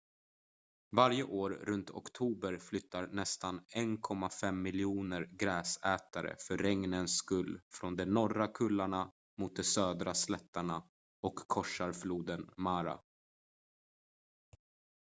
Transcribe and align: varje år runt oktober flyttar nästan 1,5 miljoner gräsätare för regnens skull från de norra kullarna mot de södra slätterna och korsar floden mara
varje 0.91 1.23
år 1.23 1.49
runt 1.49 1.89
oktober 1.89 2.57
flyttar 2.57 3.07
nästan 3.11 3.61
1,5 3.75 4.51
miljoner 4.51 5.21
gräsätare 5.31 6.35
för 6.39 6.57
regnens 6.57 7.17
skull 7.17 7.61
från 7.71 7.95
de 7.95 8.05
norra 8.05 8.47
kullarna 8.47 9.11
mot 9.37 9.55
de 9.55 9.63
södra 9.63 10.13
slätterna 10.13 10.83
och 11.21 11.35
korsar 11.47 11.93
floden 11.93 12.49
mara 12.57 12.99